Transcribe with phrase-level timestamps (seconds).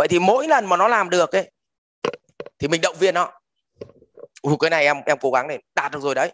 [0.00, 1.50] vậy thì mỗi lần mà nó làm được ấy
[2.58, 3.32] thì mình động viên nó.
[4.42, 6.32] Ủa, cái này em em cố gắng này đạt được rồi đấy.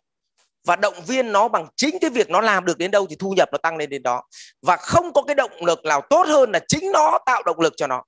[0.64, 3.30] Và động viên nó bằng chính cái việc nó làm được đến đâu thì thu
[3.36, 4.22] nhập nó tăng lên đến đó.
[4.62, 7.74] Và không có cái động lực nào tốt hơn là chính nó tạo động lực
[7.76, 8.02] cho nó.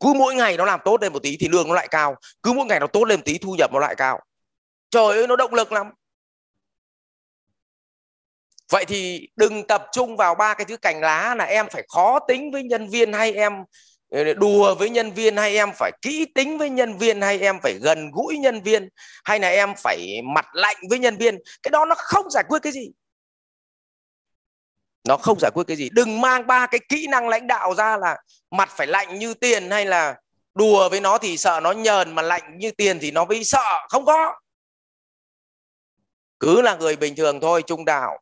[0.00, 2.16] Cứ mỗi ngày nó làm tốt lên một tí thì lương nó lại cao.
[2.42, 4.20] Cứ mỗi ngày nó tốt lên một tí thu nhập nó lại cao.
[4.90, 5.90] Trời ơi nó động lực lắm.
[8.72, 12.18] Vậy thì đừng tập trung vào ba cái thứ cành lá là em phải khó
[12.18, 13.52] tính với nhân viên hay em
[14.36, 17.74] đùa với nhân viên hay em phải kỹ tính với nhân viên hay em phải
[17.82, 18.88] gần gũi nhân viên
[19.24, 21.38] hay là em phải mặt lạnh với nhân viên?
[21.62, 22.90] Cái đó nó không giải quyết cái gì.
[25.08, 25.88] Nó không giải quyết cái gì.
[25.92, 28.16] Đừng mang ba cái kỹ năng lãnh đạo ra là
[28.50, 30.14] mặt phải lạnh như tiền hay là
[30.54, 33.86] đùa với nó thì sợ nó nhờn, mà lạnh như tiền thì nó bị sợ.
[33.88, 34.34] Không có.
[36.40, 38.18] Cứ là người bình thường thôi, trung đạo,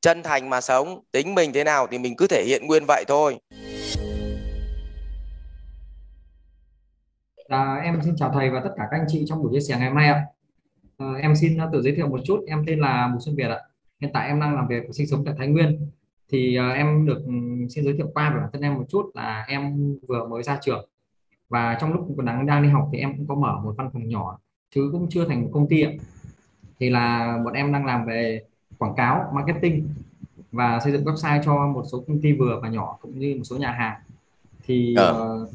[0.00, 3.04] chân thành mà sống, tính mình thế nào thì mình cứ thể hiện nguyên vậy
[3.08, 3.38] thôi.
[7.48, 9.76] À, em xin chào thầy và tất cả các anh chị trong buổi chia sẻ
[9.78, 10.24] ngày hôm nay ạ.
[10.98, 13.60] À, em xin tự giới thiệu một chút, em tên là Bùi Xuân Việt ạ.
[14.00, 15.90] Hiện tại em đang làm việc và sinh sống tại Thái Nguyên.
[16.28, 17.22] Thì uh, em được
[17.70, 20.58] xin giới thiệu qua về bản thân em một chút là em vừa mới ra
[20.62, 20.88] trường
[21.48, 23.90] và trong lúc còn đang đang đi học thì em cũng có mở một văn
[23.92, 24.38] phòng nhỏ
[24.74, 25.90] chứ cũng chưa thành một công ty ạ.
[26.80, 28.42] Thì là bọn em đang làm về
[28.78, 29.88] quảng cáo, marketing
[30.52, 33.44] và xây dựng website cho một số công ty vừa và nhỏ cũng như một
[33.44, 34.00] số nhà hàng.
[34.66, 35.40] Thì ờ.
[35.42, 35.48] uh,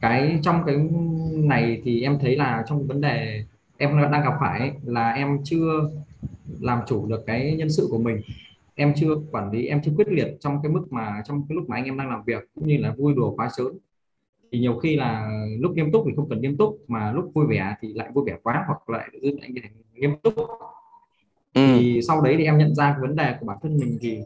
[0.00, 0.76] cái trong cái
[1.32, 3.44] này thì em thấy là trong vấn đề
[3.76, 5.90] em đang gặp phải là em chưa
[6.60, 8.20] làm chủ được cái nhân sự của mình.
[8.74, 11.68] Em chưa quản lý em chưa quyết liệt trong cái mức mà trong cái lúc
[11.68, 13.72] mà anh em đang làm việc cũng như là vui đùa quá sớm.
[14.52, 17.46] Thì nhiều khi là lúc nghiêm túc thì không cần nghiêm túc mà lúc vui
[17.46, 19.54] vẻ thì lại vui vẻ quá hoặc lại tự anh
[19.94, 20.34] nghiêm túc.
[21.54, 21.66] Ừ.
[21.78, 24.20] thì sau đấy thì em nhận ra cái vấn đề của bản thân mình thì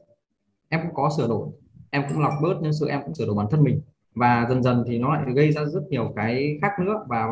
[0.68, 1.48] em cũng có sửa đổi.
[1.90, 3.80] Em cũng lọc bớt nhân sự em cũng sửa đổi bản thân mình
[4.14, 7.26] và dần dần thì nó lại gây ra rất nhiều cái khác nữa và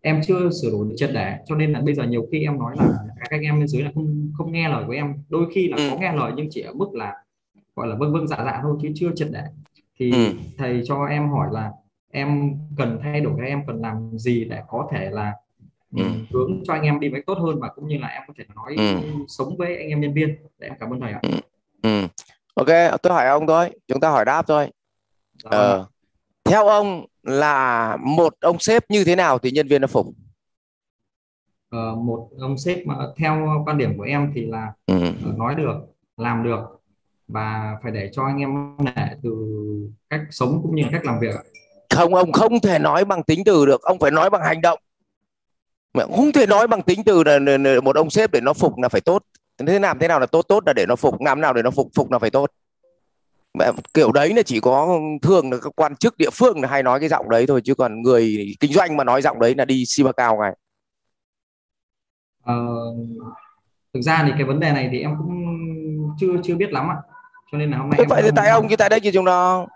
[0.00, 2.74] em chưa sửa đổi triệt để cho nên là bây giờ nhiều khi em nói
[2.78, 2.84] là
[3.16, 5.76] các anh em bên dưới là không không nghe lời của em đôi khi là
[5.76, 6.00] có ừ.
[6.00, 7.14] nghe lời nhưng chỉ ở mức là
[7.76, 9.42] gọi là vâng vâng dạ dạ thôi chứ chưa triệt để
[9.98, 10.32] thì ừ.
[10.58, 11.70] thầy cho em hỏi là
[12.10, 15.32] em cần thay đổi em cần làm gì để có thể là
[15.96, 16.04] ừ.
[16.30, 18.44] hướng cho anh em đi với tốt hơn và cũng như là em có thể
[18.54, 19.00] nói ừ.
[19.28, 21.20] sống với anh em nhân viên để em cảm ơn thầy ạ.
[21.22, 21.30] Ừ.
[21.82, 22.06] Ừ.
[22.54, 24.70] Ok, tôi hỏi ông thôi, chúng ta hỏi đáp thôi.
[25.44, 25.86] Dạ vâng ờ,
[26.50, 30.06] theo ông là một ông sếp như thế nào thì nhân viên nó phục?
[31.68, 35.00] Ờ, một ông sếp mà theo quan điểm của em thì là ừ.
[35.24, 35.74] Ờ, nói được
[36.16, 36.60] làm được
[37.28, 39.30] và phải để cho anh em nể từ
[40.10, 41.34] cách sống cũng như cách làm việc.
[41.90, 44.78] Không ông không thể nói bằng tính từ được ông phải nói bằng hành động.
[45.94, 47.38] Mà không thể nói bằng tính từ là
[47.82, 49.22] một ông sếp để nó phục là phải tốt.
[49.66, 51.70] Thế làm thế nào là tốt tốt là để nó phục làm nào để nó
[51.70, 52.50] phục phục là phải tốt
[53.94, 57.00] kiểu đấy là chỉ có thường là các quan chức địa phương là hay nói
[57.00, 59.86] cái giọng đấy thôi chứ còn người kinh doanh mà nói giọng đấy là đi
[59.86, 60.56] si cao ngay.
[62.42, 62.54] Ờ,
[63.94, 65.30] thực ra thì cái vấn đề này thì em cũng
[66.20, 66.96] chưa chưa biết lắm ạ.
[67.52, 69.24] Cho nên là hôm nay Thế vậy thì tại ông như tại đây gì chúng
[69.24, 69.66] nó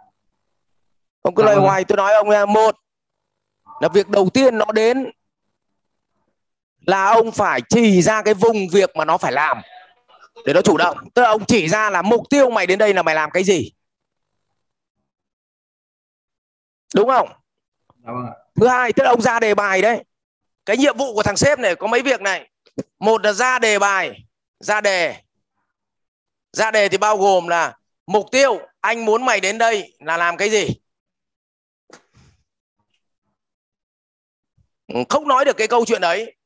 [1.22, 1.64] ông cứ dạ lời vâng.
[1.64, 2.76] hoài tôi nói ông là một
[3.80, 5.10] là việc đầu tiên nó đến
[6.86, 9.58] là ông phải chỉ ra cái vùng việc mà nó phải làm
[10.44, 10.98] để nó chủ động.
[11.14, 13.44] Tức là ông chỉ ra là mục tiêu mày đến đây là mày làm cái
[13.44, 13.72] gì.
[16.94, 17.28] Đúng không?
[17.88, 20.04] Dạ vâng thứ hai tức là ông ra đề bài đấy.
[20.66, 22.50] Cái nhiệm vụ của thằng sếp này có mấy việc này.
[22.98, 24.24] Một là ra đề bài
[24.60, 25.16] ra đề.
[26.52, 30.36] Ra đề thì bao gồm là mục tiêu anh muốn mày đến đây là làm
[30.36, 30.68] cái gì?
[35.08, 36.36] Không nói được cái câu chuyện đấy.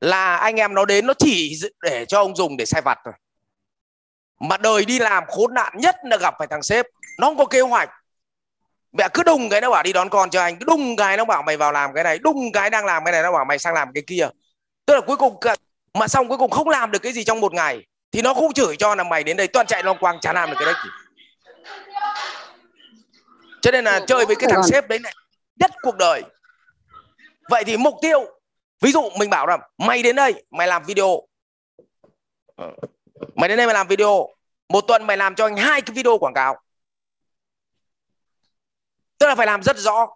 [0.00, 3.14] Là anh em nó đến nó chỉ để cho ông dùng để sai vặt thôi
[4.42, 6.86] mà đời đi làm khốn nạn nhất là gặp phải thằng sếp.
[7.18, 7.90] Nó không có kế hoạch.
[8.92, 10.56] Mẹ cứ đùng cái nó bảo đi đón con cho anh.
[10.58, 12.18] Cứ đùng cái nó bảo mày vào làm cái này.
[12.18, 14.28] Đùng cái đang làm cái này, nó bảo mày sang làm cái kia.
[14.86, 15.36] Tức là cuối cùng
[15.94, 18.52] mà xong cuối cùng không làm được cái gì trong một ngày, thì nó cũng
[18.52, 20.74] chửi cho là mày đến đây toàn chạy loang quang, chả làm được cái đấy
[23.62, 25.12] cho nên là chơi với cái thằng sếp đấy này,
[25.60, 26.22] nhất cuộc đời.
[27.50, 28.24] Vậy thì mục tiêu,
[28.80, 31.20] ví dụ mình bảo là mày đến đây, mày làm video.
[32.56, 32.70] Ờ
[33.34, 34.28] mày đến đây mày làm video.
[34.68, 36.60] Một tuần mày làm cho anh hai cái video quảng cáo.
[39.18, 40.08] Tức là phải làm rất rõ.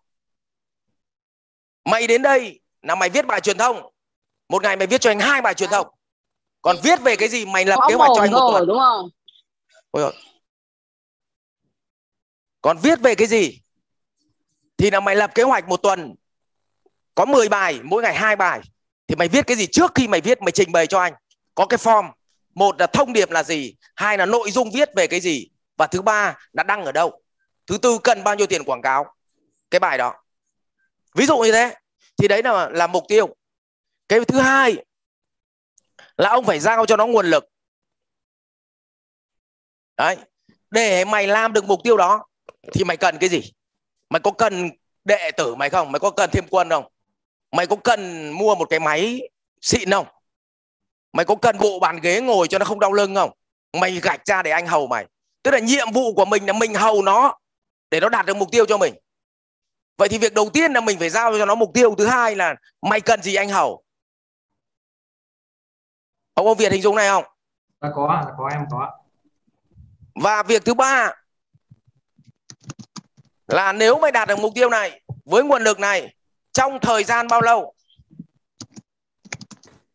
[1.84, 3.92] Mày đến đây là mày viết bài truyền thông.
[4.48, 5.86] Một ngày mày viết cho anh hai bài truyền thông.
[6.62, 8.66] Còn viết về cái gì mày lập kế hoạch cho anh một tuần.
[8.66, 9.08] đúng không?
[9.90, 10.12] Ôi
[12.60, 13.60] còn viết về cái gì
[14.76, 16.14] thì là mày lập kế hoạch một tuần.
[17.14, 18.60] Có 10 bài mỗi ngày hai bài.
[19.06, 21.14] Thì mày viết cái gì trước khi mày viết mày trình bày cho anh.
[21.54, 22.10] Có cái form
[22.56, 23.74] một là thông điệp là gì?
[23.96, 25.48] Hai là nội dung viết về cái gì?
[25.76, 27.22] Và thứ ba là đăng ở đâu?
[27.66, 29.14] Thứ tư, cần bao nhiêu tiền quảng cáo?
[29.70, 30.14] Cái bài đó.
[31.14, 31.74] Ví dụ như thế.
[32.18, 33.36] Thì đấy là là mục tiêu.
[34.08, 34.84] Cái thứ hai
[36.16, 37.44] là ông phải giao cho nó nguồn lực.
[39.96, 40.16] Đấy.
[40.70, 42.26] Để mày làm được mục tiêu đó,
[42.72, 43.52] thì mày cần cái gì?
[44.10, 44.70] Mày có cần
[45.04, 45.92] đệ tử mày không?
[45.92, 46.92] Mày có cần thêm quân không?
[47.52, 49.20] Mày có cần mua một cái máy
[49.60, 50.06] xịn không?
[51.16, 53.30] Mày có cần bộ bàn ghế ngồi cho nó không đau lưng không?
[53.72, 55.06] Mày gạch ra để anh hầu mày.
[55.42, 57.38] Tức là nhiệm vụ của mình là mình hầu nó
[57.90, 58.94] để nó đạt được mục tiêu cho mình.
[59.96, 61.94] Vậy thì việc đầu tiên là mình phải giao cho nó mục tiêu.
[61.98, 63.82] Thứ hai là mày cần gì anh hầu?
[66.34, 67.24] Ông ông việt hình dung này không?
[67.80, 68.98] Đã có đã có em có
[70.14, 71.12] và việc thứ ba
[73.46, 76.14] là nếu mày đạt được mục tiêu này với nguồn lực này
[76.52, 77.74] trong thời gian bao lâu?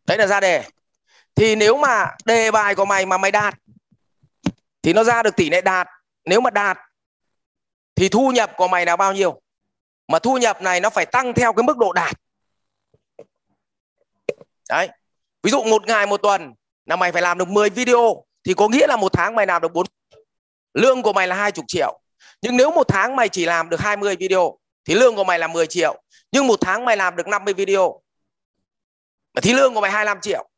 [0.06, 0.64] Đấy là ra đề
[1.34, 3.54] thì nếu mà đề bài của mày mà mày đạt,
[4.82, 5.88] thì nó ra được tỷ lệ đạt.
[6.24, 6.78] Nếu mà đạt,
[7.94, 9.40] thì thu nhập của mày là bao nhiêu?
[10.08, 12.16] Mà thu nhập này nó phải tăng theo cái mức độ đạt.
[14.68, 14.88] Đấy.
[15.42, 16.54] Ví dụ một ngày một tuần
[16.86, 19.62] là mày phải làm được 10 video, thì có nghĩa là một tháng mày làm
[19.62, 19.86] được bốn.
[20.74, 22.00] Lương của mày là 20 triệu.
[22.42, 25.46] Nhưng nếu một tháng mày chỉ làm được 20 video, thì lương của mày là
[25.46, 26.02] 10 triệu.
[26.32, 28.00] Nhưng một tháng mày làm được 50 video
[29.42, 30.48] thì lương của mày 25 triệu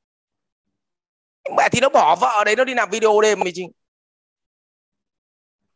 [1.56, 3.62] mẹ thì nó bỏ vợ đấy, nó đi làm video đêm mới chứ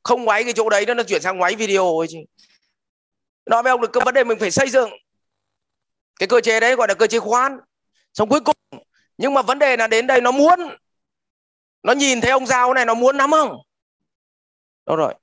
[0.03, 2.19] không ngoáy cái chỗ đấy, nó nó chuyển sang ngoáy video ấy chứ
[3.47, 4.91] nói với ông được cái vấn đề mình phải xây dựng.
[6.19, 7.61] Cái cơ chế đấy gọi là cơ chế khoán.
[8.15, 8.56] Xong cuối cùng,
[9.19, 10.61] nhưng mà vấn đề là đến đây nó muốn.
[11.82, 13.56] Nó nhìn thấy ông giao này, nó muốn lắm không?
[14.87, 15.15] Đâu rồi.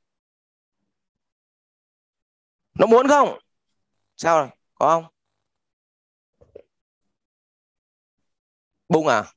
[2.74, 3.40] Nó muốn không?
[4.18, 4.50] Sao rồi?
[4.76, 5.06] Có không?
[8.90, 9.35] Bung à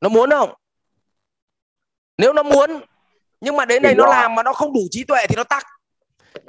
[0.00, 0.54] nó muốn không?
[2.18, 2.80] Nếu nó muốn
[3.40, 5.66] nhưng mà đến đây nó làm mà nó không đủ trí tuệ thì nó tắc.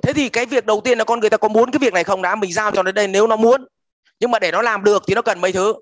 [0.04, 2.04] Thế thì cái việc đầu tiên là con người ta có muốn cái việc này
[2.04, 2.22] không?
[2.22, 3.68] Đã mình giao cho nó đây nếu nó muốn.
[4.20, 5.74] Nhưng mà để nó làm được thì nó cần mấy thứ?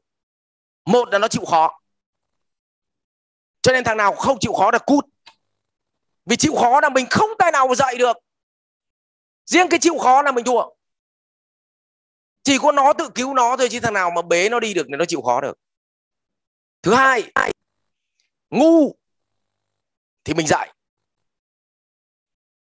[0.85, 1.79] Một là nó chịu khó.
[3.61, 5.05] Cho nên thằng nào không chịu khó là cút.
[6.25, 8.17] Vì chịu khó là mình không tài nào mà dạy được.
[9.45, 10.63] Riêng cái chịu khó là mình thua.
[12.43, 14.85] Chỉ có nó tự cứu nó thôi chứ thằng nào mà bế nó đi được
[14.89, 15.57] thì nó chịu khó được
[16.83, 17.31] thứ hai,
[18.49, 18.95] ngu.
[20.23, 20.73] Thì mình dạy.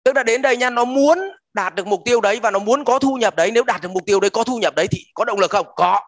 [0.05, 1.19] Tức là đến đây nha, nó muốn
[1.55, 3.51] đạt được mục tiêu đấy và nó muốn có thu nhập đấy.
[3.51, 5.67] Nếu đạt được mục tiêu đấy, có thu nhập đấy thì có động lực không?
[5.77, 6.01] Có.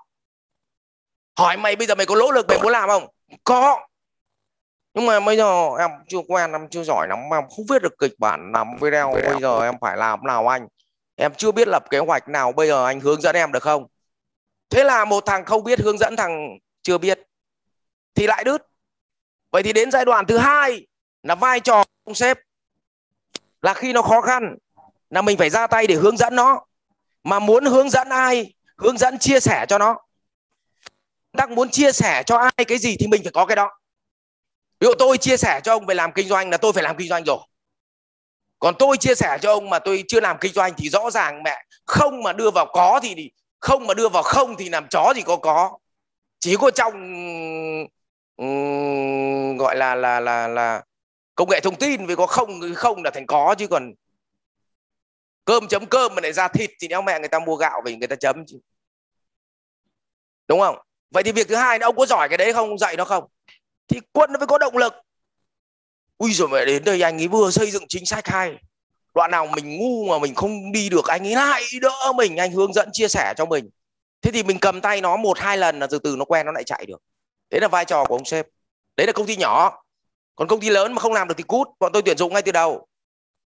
[1.38, 3.06] Hỏi mày bây giờ mày có lỗ lực, mày muốn làm không?
[3.44, 3.86] Có.
[4.94, 7.92] Nhưng mà bây giờ em chưa quen, em chưa giỏi lắm, em không viết được
[7.98, 10.68] kịch bản làm video bây giờ em phải làm nào anh?
[11.14, 13.86] Em chưa biết lập kế hoạch nào bây giờ anh hướng dẫn em được không?
[14.70, 17.20] Thế là một thằng không biết hướng dẫn thằng chưa biết
[18.16, 18.62] thì lại đứt.
[19.50, 20.86] Vậy thì đến giai đoạn thứ hai
[21.22, 22.38] là vai trò ông sếp.
[23.62, 24.56] Là khi nó khó khăn,
[25.10, 26.64] là mình phải ra tay để hướng dẫn nó.
[27.24, 29.96] Mà muốn hướng dẫn ai, hướng dẫn chia sẻ cho nó.
[31.32, 33.70] Đang muốn chia sẻ cho ai cái gì thì mình phải có cái đó.
[34.80, 36.96] Ví dụ tôi chia sẻ cho ông về làm kinh doanh là tôi phải làm
[36.96, 37.38] kinh doanh rồi.
[38.58, 41.42] Còn tôi chia sẻ cho ông mà tôi chưa làm kinh doanh thì rõ ràng
[41.42, 45.12] mẹ, không mà đưa vào có thì không mà đưa vào không thì làm chó
[45.16, 45.78] gì có có.
[46.38, 46.94] Chỉ có trong
[48.36, 50.84] um, gọi là là là là
[51.34, 53.92] công nghệ thông tin vì có không không là thành có chứ còn
[55.44, 57.96] cơm chấm cơm mà lại ra thịt thì nếu mẹ người ta mua gạo về
[57.96, 58.58] người ta chấm chứ.
[60.48, 60.76] Đúng không?
[61.10, 62.78] Vậy thì việc thứ hai ông có giỏi cái đấy không?
[62.78, 63.24] Dạy nó không?
[63.88, 64.94] Thì quân nó phải có động lực.
[66.18, 68.56] Ui rồi mẹ đến đây anh ấy vừa xây dựng chính sách hay.
[69.14, 72.36] Đoạn nào mình ngu mà mình không đi được anh ấy lại đỡ mình.
[72.36, 73.70] Anh hướng dẫn chia sẻ cho mình.
[74.22, 76.52] Thế thì mình cầm tay nó một hai lần là từ từ nó quen nó
[76.52, 77.02] lại chạy được
[77.50, 78.46] đấy là vai trò của ông sếp.
[78.96, 79.82] Đấy là công ty nhỏ.
[80.34, 81.68] Còn công ty lớn mà không làm được thì cút.
[81.80, 82.86] Bọn tôi tuyển dụng ngay từ đầu.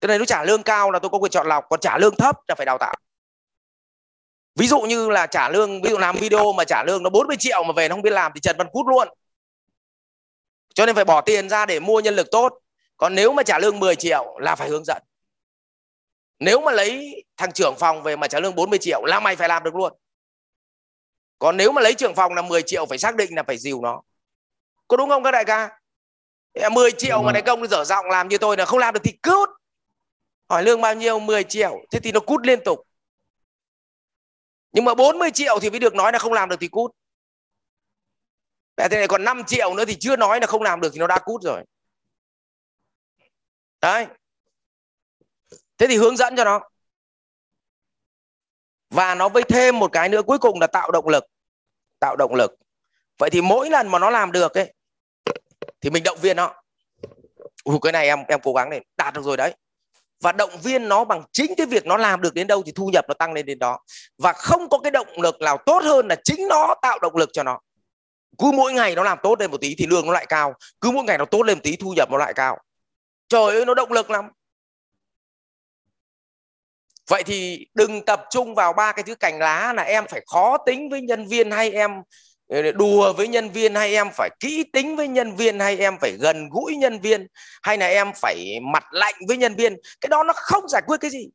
[0.01, 1.65] Cái này nó trả lương cao là tôi có quyền chọn lọc.
[1.71, 2.95] Còn trả lương thấp là phải đào tạo.
[4.55, 7.37] Ví dụ như là trả lương, ví dụ làm video mà trả lương nó 40
[7.37, 9.09] triệu mà về nó không biết làm thì trần văn cút luôn.
[10.75, 12.59] Cho nên phải bỏ tiền ra để mua nhân lực tốt.
[12.97, 15.03] Còn nếu mà trả lương 10 triệu là phải hướng dẫn.
[16.39, 19.49] Nếu mà lấy thằng trưởng phòng về mà trả lương 40 triệu là mày phải
[19.49, 19.93] làm được luôn
[21.39, 23.81] còn nếu mà lấy trưởng phòng là 10 triệu phải xác định là phải dìu
[23.83, 24.03] nó.
[24.89, 25.81] Có đúng không các đại ca?
[26.73, 29.13] 10 triệu mà đại công dở giọng làm như tôi là không làm được thì
[29.23, 29.49] cút.
[30.49, 31.19] Hỏi lương bao nhiêu?
[31.19, 31.79] 10 triệu.
[31.91, 32.87] Thế thì nó cút liên tục.
[34.73, 36.91] Nhưng mà 40 triệu thì mới được nói là không làm được thì cút.
[38.77, 41.07] Thế này còn 5 triệu nữa thì chưa nói là không làm được thì nó
[41.07, 41.65] đã cút rồi.
[43.81, 44.07] Đấy.
[45.79, 46.61] Thế thì hướng dẫn cho nó
[48.91, 51.25] và nó với thêm một cái nữa cuối cùng là tạo động lực.
[52.01, 52.55] Tạo động lực.
[53.19, 54.75] Vậy thì mỗi lần mà nó làm được ấy
[55.81, 56.55] thì mình động viên nó.
[57.65, 59.55] Ủa, cái này em em cố gắng này đạt được rồi đấy.
[60.21, 62.91] Và động viên nó bằng chính cái việc nó làm được đến đâu thì thu
[62.93, 63.79] nhập nó tăng lên đến đó.
[64.19, 67.31] Và không có cái động lực nào tốt hơn là chính nó tạo động lực
[67.33, 67.61] cho nó.
[68.39, 70.55] Cứ mỗi ngày nó làm tốt lên một tí thì lương nó lại cao.
[70.81, 72.59] Cứ mỗi ngày nó tốt lên một tí thu nhập nó lại cao.
[73.29, 74.29] Trời ơi nó động lực lắm
[77.09, 80.59] vậy thì đừng tập trung vào ba cái thứ cành lá là em phải khó
[80.67, 81.91] tính với nhân viên hay em
[82.49, 85.99] ờ, đùa với nhân viên hay em phải kỹ tính với nhân viên hay em
[86.01, 87.27] phải gần gũi nhân viên
[87.63, 89.77] hay là em phải mặt lạnh với nhân viên.
[90.01, 91.29] Cái đó nó không giải quyết cái gì.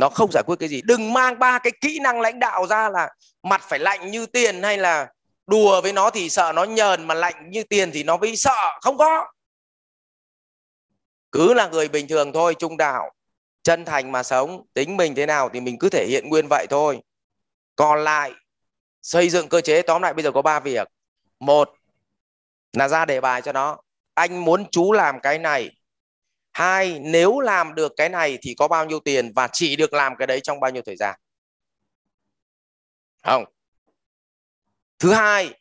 [0.00, 0.82] Nó không giải quyết cái gì.
[0.84, 3.08] Đừng mang ba cái kỹ năng lãnh đạo ra là
[3.42, 5.08] mặt phải lạnh như tiền hay là
[5.46, 8.78] đùa với nó thì sợ nó nhờn mà lạnh như tiền thì nó mới sợ.
[8.80, 9.26] Không có.
[11.32, 13.10] Cứ là người bình thường thôi, trung đạo
[13.62, 16.66] chân thành mà sống, tính mình thế nào thì mình cứ thể hiện nguyên vậy
[16.70, 17.02] thôi.
[17.76, 18.32] Còn lại,
[19.02, 20.88] xây dựng cơ chế, tóm lại bây giờ có ba việc.
[21.40, 21.70] Một
[22.72, 23.78] là ra đề bài cho nó.
[24.14, 25.70] Anh muốn chú làm cái này.
[26.52, 30.16] Hai, nếu làm được cái này thì có bao nhiêu tiền và chỉ được làm
[30.16, 31.20] cái đấy trong bao nhiêu thời gian?
[33.22, 33.44] Không.
[34.98, 35.58] Thứ hai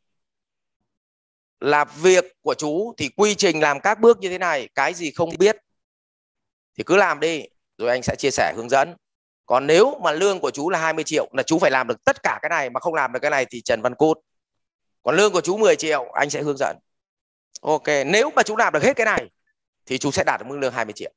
[1.60, 5.12] là việc của chú thì quy trình làm các bước như thế này, cái gì
[5.12, 5.58] không biết
[6.78, 7.44] thì cứ làm đi
[7.82, 8.96] rồi anh sẽ chia sẻ hướng dẫn.
[9.46, 12.24] Còn nếu mà lương của chú là 20 triệu là chú phải làm được tất
[12.24, 14.18] cả cái này mà không làm được cái này thì Trần Văn Cốt
[15.04, 16.78] còn lương của chú 10 triệu anh sẽ hướng dẫn.
[17.62, 19.30] Ok nếu mà chú làm được hết cái này
[19.86, 21.12] thì chú sẽ đạt được mức lương 20 triệu.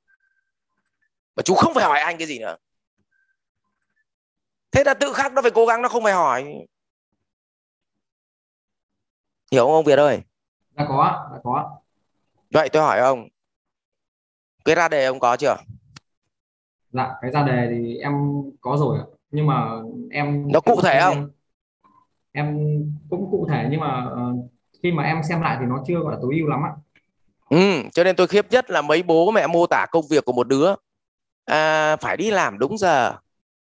[1.34, 2.56] Và chú không phải hỏi anh cái gì nữa.
[4.70, 6.44] Thế là tự khắc nó phải cố gắng nó không phải hỏi.
[9.52, 10.20] Hiểu không ông Việt ơi?
[10.70, 11.80] Đã có đã có
[12.50, 13.28] vậy tôi hỏi ông
[14.64, 15.56] cái ra đề ông có chưa
[16.94, 18.12] dạ cái ra đề thì em
[18.60, 18.98] có rồi
[19.30, 19.68] nhưng mà
[20.10, 21.30] em nó cụ thể không?
[22.32, 22.56] Em
[23.10, 24.50] cũng cụ thể nhưng mà uh,
[24.82, 26.72] khi mà em xem lại thì nó chưa gọi là tối ưu lắm ạ.
[27.50, 30.32] Ừ, cho nên tôi khiếp nhất là mấy bố mẹ mô tả công việc của
[30.32, 30.74] một đứa.
[31.44, 33.16] À, phải đi làm đúng giờ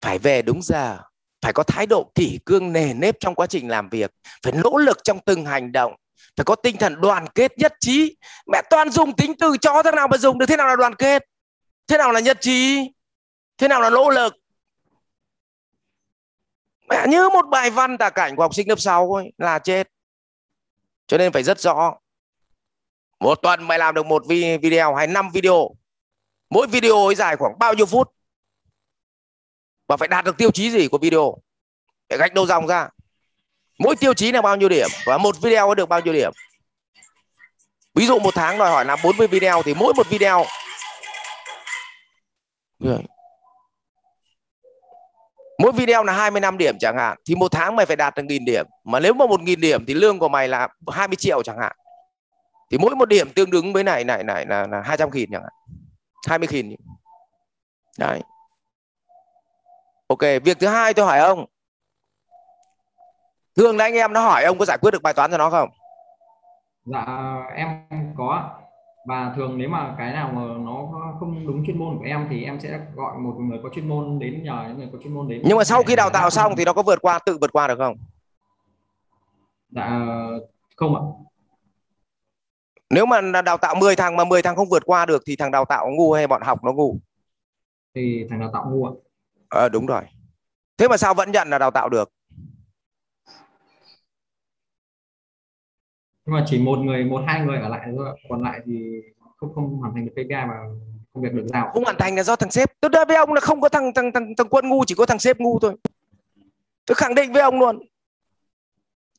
[0.01, 0.97] phải về đúng giờ
[1.41, 4.11] phải có thái độ kỷ cương nề nếp trong quá trình làm việc
[4.43, 5.95] phải nỗ lực trong từng hành động
[6.37, 8.17] phải có tinh thần đoàn kết nhất trí.
[8.51, 10.95] Mẹ toàn dùng tính từ cho thế nào mà dùng được thế nào là đoàn
[10.95, 11.23] kết?
[11.87, 12.91] Thế nào là nhất trí
[13.57, 14.35] thế nào là nỗ lực?
[16.89, 19.87] Mẹ như một bài văn tả cảnh của học sinh lớp 6 ấy, là chết.
[21.07, 21.97] Cho nên phải rất rõ.
[23.19, 24.23] Một tuần mày làm được một
[24.61, 25.69] video hay năm video.
[26.49, 28.11] Mỗi video ấy dài khoảng bao nhiêu phút?
[29.87, 31.37] Và phải đạt được tiêu chí gì của video?
[32.09, 32.89] Để gạch đầu dòng ra.
[33.79, 34.87] Mỗi tiêu chí là bao nhiêu điểm?
[35.05, 36.31] Và một video có được bao nhiêu điểm?
[37.95, 40.45] Ví dụ một tháng đòi hỏi là 40 video thì mỗi một video
[45.57, 48.45] mỗi video là 25 điểm chẳng hạn thì một tháng mày phải đạt được nghìn
[48.45, 48.65] điểm.
[48.83, 51.75] Mà nếu mà một nghìn điểm thì lương của mày là 20 triệu chẳng hạn.
[52.71, 55.41] Thì mỗi một điểm tương ứng với này này này là, là 200 nghìn chẳng
[55.41, 55.53] hạn.
[56.27, 56.75] 20 nghìn.
[57.97, 58.21] Đấy.
[60.07, 61.45] Ok việc thứ hai tôi hỏi ông.
[63.55, 65.49] Thường là anh em nó hỏi ông có giải quyết được bài toán cho nó
[65.49, 65.69] không?
[66.85, 67.05] Dạ
[67.55, 68.59] em có
[69.07, 72.43] và thường nếu mà cái nào mà nó không đúng chuyên môn của em thì
[72.43, 75.27] em sẽ gọi một người có chuyên môn đến nhờ những người có chuyên môn
[75.27, 77.51] đến nhưng mà sau khi đào tạo xong thì nó có vượt qua tự vượt
[77.53, 77.97] qua được không?
[79.69, 80.01] Dạ
[80.75, 81.01] không ạ.
[82.89, 85.51] Nếu mà đào tạo 10 thằng mà 10 thằng không vượt qua được thì thằng
[85.51, 86.97] đào tạo ngu hay bọn học nó ngu?
[87.95, 88.91] Thì thằng đào tạo ngu ạ.
[89.49, 90.01] Ờ à, đúng rồi.
[90.77, 92.09] Thế mà sao vẫn nhận là đào tạo được
[96.27, 98.73] nhưng mà chỉ một người một hai người ở lại thôi còn lại thì
[99.37, 100.55] không không hoàn thành được KPI mà
[101.13, 102.71] công việc được giao không hoàn thành là do thằng sếp.
[102.79, 105.05] Tôi nói với ông là không có thằng thằng thằng, thằng quân ngu chỉ có
[105.05, 105.75] thằng sếp ngu thôi.
[106.85, 107.79] Tôi khẳng định với ông luôn.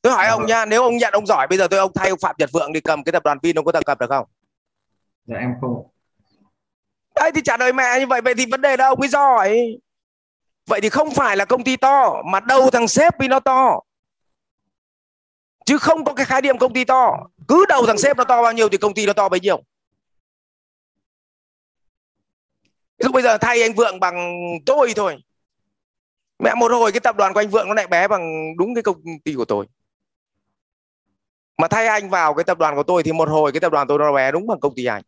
[0.02, 2.18] Tôi hỏi ông nha nếu ông nhận ông giỏi bây giờ tôi ông thay ông
[2.22, 4.26] phạm nhật vượng đi cầm cái tập đoàn vin ông có tập cầm được không?
[5.26, 5.86] Dạ em không
[7.14, 9.78] đấy thì trả lời mẹ như vậy vậy thì vấn đề đâu ông ấy giỏi.
[10.66, 13.80] Vậy thì không phải là công ty to mà đâu thằng sếp vì nó to
[15.68, 17.28] chứ không có cái khái niệm công ty to.
[17.48, 19.62] Cứ đầu thằng sếp nó to bao nhiêu thì công ty nó to bấy nhiêu.
[22.98, 25.16] Ví dụ bây giờ thay anh vượng bằng tôi thôi.
[26.38, 28.82] Mẹ một hồi cái tập đoàn của anh vượng nó lại bé bằng đúng cái
[28.82, 29.66] công ty của tôi.
[31.58, 33.88] Mà thay anh vào cái tập đoàn của tôi thì một hồi cái tập đoàn
[33.88, 35.02] tôi nó bé đúng bằng công ty anh.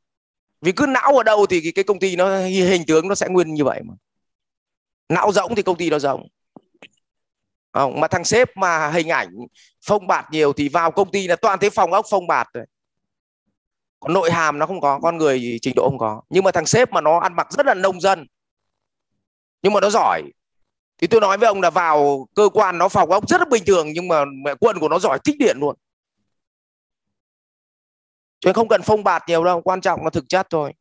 [0.60, 3.54] Vì cứ não ở đâu thì cái công ty nó, hình tướng nó sẽ nguyên
[3.54, 3.94] như vậy mà.
[5.08, 6.28] Não rỗng thì công ty nó rỗng
[7.72, 9.28] không, mà thằng sếp mà hình ảnh
[9.86, 12.64] phông bạt nhiều thì vào công ty là toàn thế phòng ốc phông bạt rồi.
[14.00, 16.22] Còn nội hàm nó không có, con người trình độ không có.
[16.28, 18.26] Nhưng mà thằng sếp mà nó ăn mặc rất là nông dân.
[19.62, 20.22] Nhưng mà nó giỏi.
[20.98, 23.64] Thì tôi nói với ông là vào cơ quan nó phòng ốc rất là bình
[23.66, 25.76] thường, nhưng mà mẹ quân của nó giỏi tích điện luôn.
[28.40, 30.72] Cho nên không cần phông bạt nhiều đâu, quan trọng là thực chất thôi.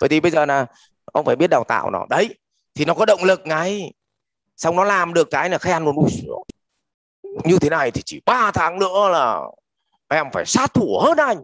[0.00, 0.66] Vậy thì bây giờ là
[1.04, 2.06] ông phải biết đào tạo nó.
[2.10, 2.34] Đấy,
[2.74, 3.92] thì nó có động lực ngay
[4.58, 5.96] xong nó làm được cái là khen luôn.
[7.44, 9.42] Như thế này thì chỉ 3 tháng nữa là
[10.08, 11.36] em phải sát thủ hơn anh.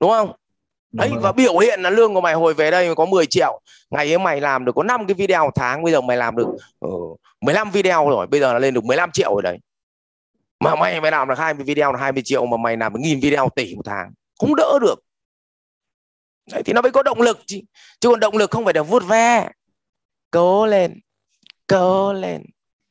[0.00, 0.32] Đúng không?
[0.92, 3.60] Đấy và biểu hiện là lương của mày hồi về đây có 10 triệu.
[3.90, 6.36] Ngày ấy mày làm được có 5 cái video một tháng bây giờ mày làm
[6.36, 6.48] được
[6.86, 9.58] uh, 15 video rồi bây giờ là lên được 15 triệu rồi đấy.
[10.60, 13.20] Mà mày mày làm được 20 video là 20 triệu mà mày làm được nghìn
[13.20, 15.04] video tỷ một tháng không đỡ được.
[16.52, 17.60] Đấy, thì nó mới có động lực chứ.
[18.00, 19.48] Chứ còn động lực không phải được vuốt ve
[20.30, 21.00] cố lên
[21.66, 22.42] cố lên.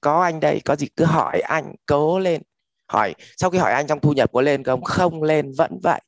[0.01, 2.41] Có anh đây có gì cứ hỏi anh cố lên.
[2.87, 4.83] Hỏi sau khi hỏi anh trong thu nhập có lên không?
[4.83, 6.01] Không lên vẫn vậy.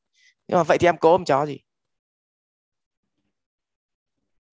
[0.48, 1.60] Nhưng mà vậy thì em cố em chó gì?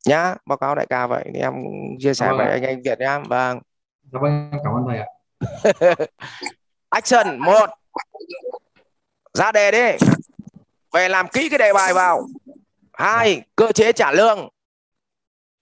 [0.07, 1.55] Nhá báo cáo đại ca vậy thì em
[1.99, 3.19] chia sẻ với anh anh Việt nhá.
[3.19, 3.61] Vâng.
[4.13, 5.07] Dạ vâng cảm ơn thầy ạ.
[6.89, 7.71] Action một.
[9.35, 10.07] Ra đề đi.
[10.93, 12.27] Về làm kỹ cái đề bài vào.
[12.93, 14.49] Hai cơ chế trả lương.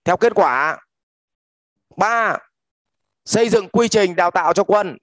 [0.05, 0.84] Theo kết quả
[1.99, 2.39] ba
[3.25, 4.97] xây dựng quy trình đào tạo cho quân.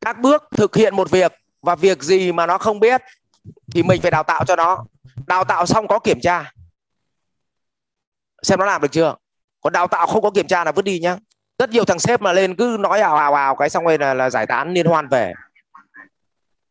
[0.00, 3.02] Các bước thực hiện một việc và việc gì mà nó không biết
[3.72, 4.84] thì mình phải đào tạo cho nó.
[5.26, 6.52] Đào tạo xong có kiểm tra.
[8.42, 9.14] Xem nó làm được chưa?
[9.60, 11.16] Còn đào tạo không có kiểm tra là vứt đi nhá.
[11.58, 14.14] Rất nhiều thằng sếp mà lên cứ nói ào ào ào cái xong rồi là,
[14.14, 15.32] là giải tán liên hoan về.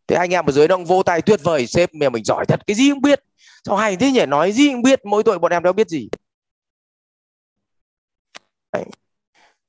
[0.07, 2.59] Thế anh em ở dưới đông vô tay tuyệt vời sếp mà mình giỏi thật
[2.67, 3.23] cái gì cũng biết.
[3.65, 4.25] Sao hay thế nhỉ?
[4.25, 6.09] Nói gì cũng biết mỗi tội bọn em đâu biết gì.
[8.71, 8.85] Đấy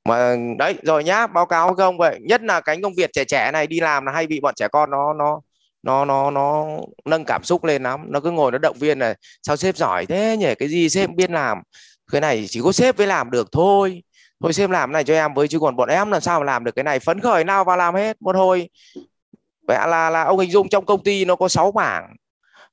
[0.05, 2.19] mà, đấy, rồi nhá, báo cáo không vậy.
[2.23, 4.69] Nhất là cánh công việc trẻ trẻ này đi làm là hay bị bọn trẻ
[4.69, 5.41] con nó nó
[5.83, 6.67] nó nó nó
[7.05, 8.05] nâng cảm xúc lên lắm.
[8.09, 10.55] Nó cứ ngồi nó động viên là sao sếp giỏi thế nhỉ?
[10.55, 11.63] Cái gì sếp biết làm.
[12.13, 14.03] Cái này chỉ có sếp mới làm được thôi.
[14.41, 16.65] Thôi sếp làm này cho em với, chứ còn bọn em làm sao mà làm
[16.65, 17.01] được cái này.
[17.01, 18.69] Phấn khởi nào vào làm hết, một hồi.
[19.69, 22.17] Vậy là là ông hình dung trong công ty nó có 6 mảng.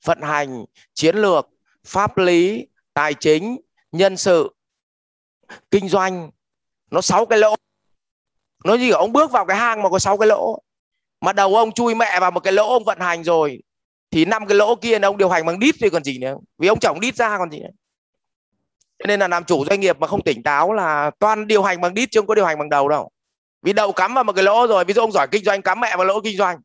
[0.06, 1.50] Vận hành, chiến lược,
[1.88, 3.58] pháp lý, tài chính,
[3.92, 4.56] nhân sự,
[5.72, 6.30] kinh doanh
[6.92, 7.56] nó sáu cái lỗ.
[8.64, 10.62] Nó gì ông bước vào cái hang mà có sáu cái lỗ.
[11.22, 13.62] Mà đầu ông chui mẹ vào một cái lỗ ông vận hành rồi,
[14.12, 16.36] thì năm cái lỗ kia ông điều hành bằng đít thì còn gì nữa.
[16.58, 17.70] Vì ông chồng đít ra còn gì nữa.
[19.00, 21.82] Cho nên là làm chủ doanh nghiệp mà không tỉnh táo là toàn điều hành
[21.82, 23.12] bằng đít chứ không có điều hành bằng đầu đâu.
[23.62, 25.80] Vì đầu cắm vào một cái lỗ rồi, ví dụ ông giỏi kinh doanh, cắm
[25.80, 26.60] mẹ vào lỗ kinh doanh.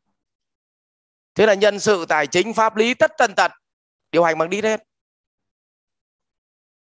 [1.35, 3.51] Thế là nhân sự, tài chính, pháp lý, tất tần tật,
[4.11, 4.83] điều hành bằng đít hết.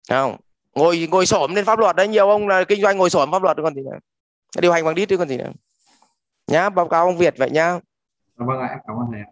[0.09, 0.37] Không?
[0.75, 3.43] Ngồi ngồi xổm lên pháp luật đấy nhiều ông là kinh doanh ngồi xổm pháp
[3.43, 3.99] luật còn gì nữa.
[4.61, 5.53] Điều hành bằng đít chứ còn gì nữa.
[6.47, 7.79] Nhá báo cáo ông Việt vậy nhá.
[8.37, 9.31] Vâng ạ cảm ơn thầy ạ.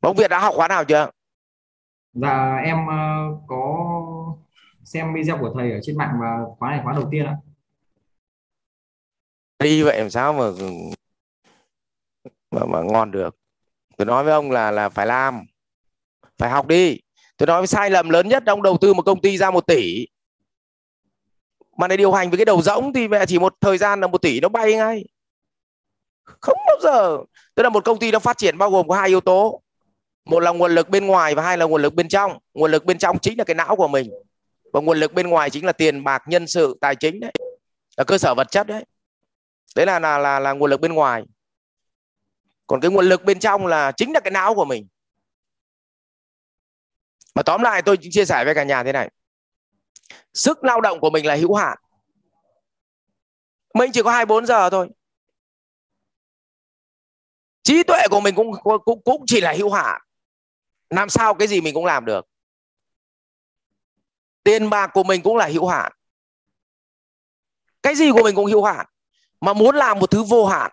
[0.00, 1.10] Ông Việt đã học khóa nào chưa?
[2.12, 3.86] Dạ em uh, có
[4.84, 7.36] xem video của thầy ở trên mạng và khóa này khóa đầu tiên ạ.
[9.58, 10.44] Đi vậy làm sao mà
[12.50, 13.36] mà, mà ngon được.
[13.96, 15.44] Tôi nói với ông là là phải làm
[16.38, 17.00] phải học đi
[17.42, 20.06] tôi nói sai lầm lớn nhất ông đầu tư một công ty ra một tỷ.
[21.76, 24.06] Mà này điều hành với cái đầu rỗng thì mẹ chỉ một thời gian là
[24.06, 25.04] một tỷ nó bay ngay.
[26.24, 27.18] Không bao giờ.
[27.54, 29.62] Tức là một công ty nó phát triển bao gồm có hai yếu tố.
[30.24, 32.38] Một là nguồn lực bên ngoài và hai là nguồn lực bên trong.
[32.54, 34.10] Nguồn lực bên trong chính là cái não của mình.
[34.72, 37.32] Và nguồn lực bên ngoài chính là tiền bạc nhân sự tài chính đấy.
[37.96, 38.84] Là cơ sở vật chất đấy.
[39.76, 41.22] Đấy là là là, là nguồn lực bên ngoài.
[42.66, 44.86] Còn cái nguồn lực bên trong là chính là cái não của mình
[47.34, 49.10] mà tóm lại tôi chia sẻ với cả nhà thế này.
[50.34, 51.78] Sức lao động của mình là hữu hạn.
[53.74, 54.88] Mình chỉ có 24 giờ thôi.
[57.62, 58.52] Trí tuệ của mình cũng
[58.84, 60.02] cũng cũng chỉ là hữu hạn.
[60.90, 62.26] Làm sao cái gì mình cũng làm được.
[64.44, 65.92] Tiền bạc của mình cũng là hữu hạn.
[67.82, 68.86] Cái gì của mình cũng hữu hạn.
[69.40, 70.72] Mà muốn làm một thứ vô hạn,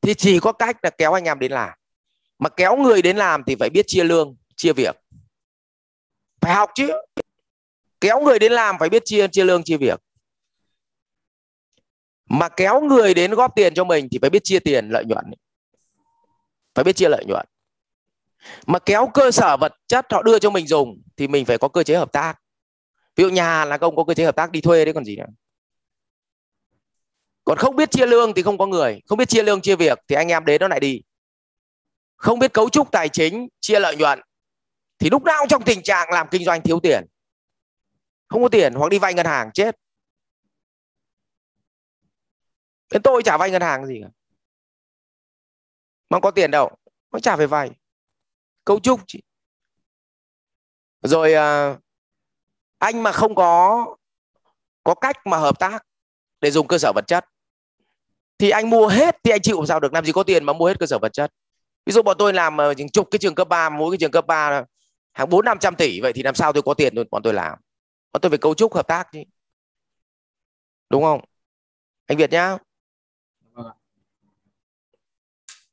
[0.00, 1.78] thì chỉ có cách là kéo anh em đến làm.
[2.38, 4.96] Mà kéo người đến làm thì phải biết chia lương, chia việc
[6.40, 6.92] phải học chứ.
[8.00, 10.00] Kéo người đến làm phải biết chia chia lương, chia việc.
[12.28, 15.24] Mà kéo người đến góp tiền cho mình thì phải biết chia tiền, lợi nhuận.
[16.74, 17.46] Phải biết chia lợi nhuận.
[18.66, 21.68] Mà kéo cơ sở vật chất họ đưa cho mình dùng thì mình phải có
[21.68, 22.34] cơ chế hợp tác.
[23.16, 25.16] Ví dụ nhà là công có cơ chế hợp tác, đi thuê đấy còn gì
[25.16, 25.26] nữa.
[27.44, 29.00] Còn không biết chia lương thì không có người.
[29.06, 31.00] Không biết chia lương, chia việc thì anh em đến nó lại đi.
[32.16, 34.20] Không biết cấu trúc tài chính, chia lợi nhuận
[34.98, 37.06] thì lúc nào trong tình trạng làm kinh doanh thiếu tiền.
[38.28, 39.76] Không có tiền hoặc đi vay ngân hàng, chết.
[42.92, 44.08] Đến tôi trả vay ngân hàng gì cả.
[46.10, 46.76] Mà có tiền đâu
[47.12, 47.70] nó trả về vay.
[48.64, 49.22] Cấu trúc chị.
[51.02, 51.76] Rồi à,
[52.78, 53.86] anh mà không có
[54.84, 55.86] có cách mà hợp tác
[56.40, 57.24] để dùng cơ sở vật chất,
[58.38, 59.92] thì anh mua hết, thì anh chịu sao được?
[59.92, 61.32] Làm gì có tiền mà mua hết cơ sở vật chất?
[61.86, 64.26] Ví dụ bọn tôi làm những chục cái trường cấp 3 mỗi cái trường cấp
[64.26, 64.64] 3
[65.18, 67.58] hàng bốn năm trăm tỷ vậy thì làm sao tôi có tiền bọn tôi làm?
[68.12, 69.20] Bọn tôi phải cấu trúc hợp tác chứ.
[70.90, 71.20] Đúng không?
[72.06, 72.58] Anh Việt nhá.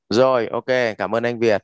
[0.10, 0.65] Rồi ok
[0.97, 1.63] cảm ơn anh Việt